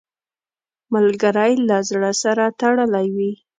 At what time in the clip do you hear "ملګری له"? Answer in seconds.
0.93-1.77